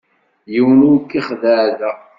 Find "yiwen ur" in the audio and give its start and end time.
0.53-0.97